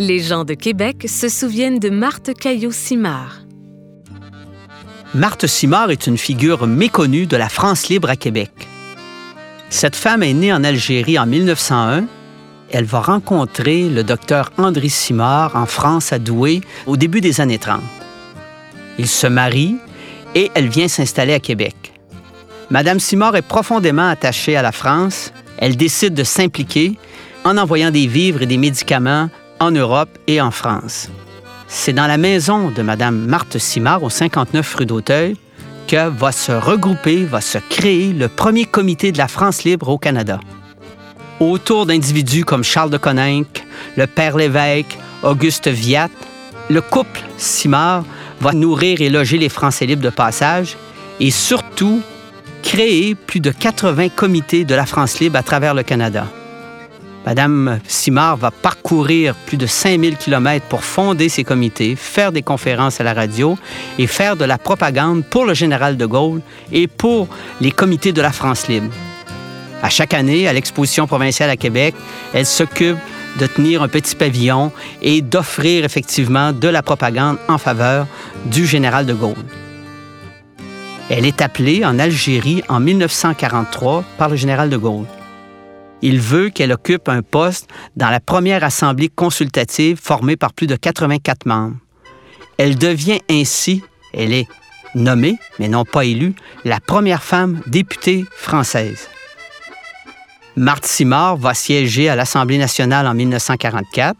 Les 0.00 0.20
gens 0.20 0.44
de 0.44 0.54
Québec 0.54 1.04
se 1.06 1.28
souviennent 1.28 1.78
de 1.78 1.90
Marthe 1.90 2.32
Caillot-Simard. 2.32 3.42
Marthe 5.12 5.46
Simard 5.46 5.90
est 5.90 6.06
une 6.06 6.16
figure 6.16 6.66
méconnue 6.66 7.26
de 7.26 7.36
la 7.36 7.50
France 7.50 7.90
libre 7.90 8.08
à 8.08 8.16
Québec. 8.16 8.50
Cette 9.68 9.96
femme 9.96 10.22
est 10.22 10.32
née 10.32 10.54
en 10.54 10.64
Algérie 10.64 11.18
en 11.18 11.26
1901. 11.26 12.06
Elle 12.70 12.86
va 12.86 13.00
rencontrer 13.02 13.90
le 13.90 14.02
docteur 14.02 14.52
André 14.56 14.88
Simard 14.88 15.54
en 15.54 15.66
France 15.66 16.14
à 16.14 16.18
Douai 16.18 16.62
au 16.86 16.96
début 16.96 17.20
des 17.20 17.42
années 17.42 17.58
30. 17.58 17.82
Ils 18.98 19.06
se 19.06 19.26
marient 19.26 19.76
et 20.34 20.50
elle 20.54 20.70
vient 20.70 20.88
s'installer 20.88 21.34
à 21.34 21.40
Québec. 21.40 21.76
Madame 22.70 23.00
Simard 23.00 23.36
est 23.36 23.46
profondément 23.46 24.08
attachée 24.08 24.56
à 24.56 24.62
la 24.62 24.72
France. 24.72 25.30
Elle 25.58 25.76
décide 25.76 26.14
de 26.14 26.24
s'impliquer 26.24 26.96
en 27.44 27.58
envoyant 27.58 27.90
des 27.90 28.06
vivres 28.06 28.40
et 28.40 28.46
des 28.46 28.56
médicaments 28.56 29.28
en 29.60 29.70
Europe 29.70 30.08
et 30.26 30.40
en 30.40 30.50
France. 30.50 31.08
C'est 31.68 31.92
dans 31.92 32.06
la 32.06 32.16
maison 32.16 32.70
de 32.70 32.82
Madame 32.82 33.16
Marthe 33.26 33.58
Simard, 33.58 34.02
au 34.02 34.10
59 34.10 34.74
rue 34.74 34.86
d'Auteuil, 34.86 35.36
que 35.86 36.08
va 36.08 36.32
se 36.32 36.50
regrouper, 36.50 37.24
va 37.24 37.40
se 37.40 37.58
créer 37.58 38.12
le 38.12 38.28
premier 38.28 38.64
comité 38.64 39.12
de 39.12 39.18
la 39.18 39.28
France 39.28 39.64
libre 39.64 39.88
au 39.88 39.98
Canada. 39.98 40.40
Autour 41.38 41.86
d'individus 41.86 42.44
comme 42.44 42.64
Charles 42.64 42.90
de 42.90 42.96
Coninck, 42.96 43.64
le 43.96 44.06
Père 44.06 44.36
Lévesque, 44.36 44.98
Auguste 45.22 45.68
Viat, 45.68 46.10
le 46.68 46.80
couple 46.80 47.20
Simard 47.36 48.04
va 48.40 48.52
nourrir 48.52 49.00
et 49.00 49.10
loger 49.10 49.38
les 49.38 49.48
Français 49.48 49.86
libres 49.86 50.02
de 50.02 50.10
passage 50.10 50.76
et 51.18 51.30
surtout 51.30 52.02
créer 52.62 53.14
plus 53.14 53.40
de 53.40 53.50
80 53.50 54.08
comités 54.10 54.64
de 54.64 54.74
la 54.74 54.86
France 54.86 55.20
libre 55.20 55.38
à 55.38 55.42
travers 55.42 55.74
le 55.74 55.82
Canada. 55.82 56.26
Madame 57.26 57.80
Simard 57.86 58.36
va 58.38 58.50
parcourir 58.50 59.34
plus 59.46 59.58
de 59.58 59.66
5000 59.66 60.16
kilomètres 60.16 60.66
pour 60.66 60.82
fonder 60.82 61.28
ces 61.28 61.44
comités, 61.44 61.94
faire 61.94 62.32
des 62.32 62.42
conférences 62.42 63.00
à 63.00 63.04
la 63.04 63.12
radio 63.12 63.58
et 63.98 64.06
faire 64.06 64.36
de 64.36 64.44
la 64.44 64.56
propagande 64.56 65.24
pour 65.24 65.44
le 65.44 65.52
général 65.52 65.96
de 65.96 66.06
Gaulle 66.06 66.40
et 66.72 66.86
pour 66.86 67.28
les 67.60 67.72
comités 67.72 68.12
de 68.12 68.22
la 68.22 68.32
France 68.32 68.68
libre. 68.68 68.90
À 69.82 69.90
chaque 69.90 70.14
année, 70.14 70.48
à 70.48 70.52
l'exposition 70.52 71.06
provinciale 71.06 71.50
à 71.50 71.56
Québec, 71.56 71.94
elle 72.32 72.46
s'occupe 72.46 72.98
de 73.38 73.46
tenir 73.46 73.82
un 73.82 73.88
petit 73.88 74.16
pavillon 74.16 74.72
et 75.02 75.20
d'offrir 75.22 75.84
effectivement 75.84 76.52
de 76.52 76.68
la 76.68 76.82
propagande 76.82 77.38
en 77.48 77.58
faveur 77.58 78.06
du 78.46 78.66
général 78.66 79.06
de 79.06 79.14
Gaulle. 79.14 79.36
Elle 81.08 81.26
est 81.26 81.42
appelée 81.42 81.84
en 81.84 81.98
Algérie 81.98 82.62
en 82.68 82.80
1943 82.80 84.04
par 84.16 84.28
le 84.30 84.36
général 84.36 84.70
de 84.70 84.76
Gaulle 84.76 85.06
il 86.02 86.20
veut 86.20 86.48
qu'elle 86.48 86.72
occupe 86.72 87.08
un 87.08 87.22
poste 87.22 87.68
dans 87.96 88.10
la 88.10 88.20
première 88.20 88.64
assemblée 88.64 89.08
consultative 89.08 89.98
formée 90.00 90.36
par 90.36 90.52
plus 90.52 90.66
de 90.66 90.76
84 90.76 91.46
membres. 91.46 91.76
Elle 92.58 92.76
devient 92.76 93.20
ainsi, 93.30 93.82
elle 94.12 94.32
est 94.32 94.48
nommée, 94.94 95.38
mais 95.58 95.68
non 95.68 95.84
pas 95.84 96.04
élue, 96.04 96.34
la 96.64 96.80
première 96.80 97.22
femme 97.22 97.60
députée 97.66 98.24
française. 98.30 99.08
Marthe 100.56 100.86
Simard 100.86 101.36
va 101.36 101.54
siéger 101.54 102.08
à 102.08 102.16
l'Assemblée 102.16 102.58
nationale 102.58 103.06
en 103.06 103.14
1944. 103.14 104.18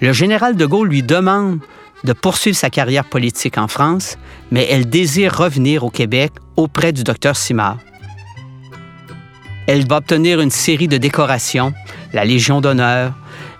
Le 0.00 0.12
général 0.12 0.56
de 0.56 0.66
Gaulle 0.66 0.88
lui 0.88 1.02
demande 1.02 1.60
de 2.04 2.12
poursuivre 2.12 2.56
sa 2.56 2.70
carrière 2.70 3.04
politique 3.04 3.58
en 3.58 3.68
France, 3.68 4.16
mais 4.50 4.66
elle 4.70 4.88
désire 4.88 5.36
revenir 5.36 5.84
au 5.84 5.90
Québec 5.90 6.32
auprès 6.56 6.92
du 6.92 7.04
docteur 7.04 7.36
Simard. 7.36 7.78
Elle 9.68 9.86
va 9.86 9.98
obtenir 9.98 10.40
une 10.40 10.50
série 10.50 10.88
de 10.88 10.96
décorations, 10.96 11.74
la 12.14 12.24
Légion 12.24 12.62
d'honneur, 12.62 13.12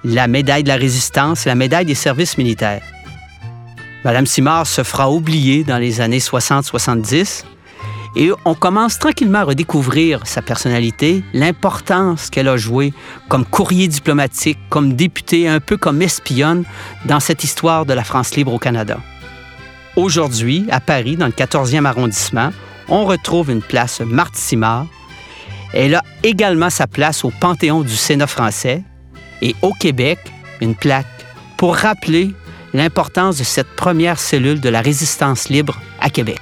la 0.04 0.26
médaille 0.26 0.62
de 0.62 0.68
la 0.68 0.76
résistance 0.76 1.44
la 1.44 1.54
médaille 1.54 1.84
des 1.84 1.94
services 1.94 2.38
militaires. 2.38 2.80
Madame 4.06 4.24
Simard 4.24 4.66
se 4.66 4.82
fera 4.82 5.10
oublier 5.10 5.64
dans 5.64 5.76
les 5.76 6.00
années 6.00 6.20
60-70 6.20 7.44
et 8.16 8.30
on 8.46 8.54
commence 8.54 8.98
tranquillement 8.98 9.40
à 9.40 9.44
redécouvrir 9.44 10.26
sa 10.26 10.40
personnalité, 10.40 11.22
l'importance 11.34 12.30
qu'elle 12.30 12.48
a 12.48 12.56
jouée 12.56 12.94
comme 13.28 13.44
courrier 13.44 13.86
diplomatique, 13.86 14.58
comme 14.70 14.94
députée, 14.94 15.46
un 15.46 15.60
peu 15.60 15.76
comme 15.76 16.00
espionne 16.00 16.64
dans 17.04 17.20
cette 17.20 17.44
histoire 17.44 17.84
de 17.84 17.92
la 17.92 18.02
France 18.02 18.34
libre 18.34 18.54
au 18.54 18.58
Canada. 18.58 18.96
Aujourd'hui, 19.94 20.66
à 20.70 20.80
Paris, 20.80 21.16
dans 21.16 21.26
le 21.26 21.32
14e 21.32 21.84
arrondissement, 21.84 22.48
on 22.88 23.04
retrouve 23.04 23.50
une 23.50 23.60
place 23.60 24.00
Marthe 24.00 24.36
Simard 24.36 24.86
elle 25.72 25.94
a 25.94 26.02
également 26.22 26.70
sa 26.70 26.86
place 26.86 27.24
au 27.24 27.30
Panthéon 27.40 27.82
du 27.82 27.96
Sénat 27.96 28.26
français 28.26 28.82
et 29.42 29.54
au 29.62 29.72
Québec, 29.72 30.18
une 30.60 30.74
plaque 30.74 31.06
pour 31.56 31.76
rappeler 31.76 32.32
l'importance 32.74 33.38
de 33.38 33.44
cette 33.44 33.74
première 33.76 34.18
cellule 34.18 34.60
de 34.60 34.68
la 34.68 34.80
résistance 34.80 35.48
libre 35.48 35.78
à 36.00 36.10
Québec. 36.10 36.40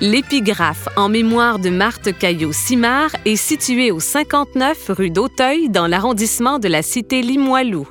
L'épigraphe 0.00 0.88
en 0.96 1.08
mémoire 1.08 1.60
de 1.60 1.70
Marthe 1.70 2.18
Caillot-Simard 2.18 3.10
est 3.24 3.36
située 3.36 3.92
au 3.92 4.00
59 4.00 4.90
rue 4.90 5.10
d'Auteuil 5.10 5.68
dans 5.68 5.86
l'arrondissement 5.86 6.58
de 6.58 6.66
la 6.66 6.82
cité 6.82 7.22
Limoilou. 7.22 7.86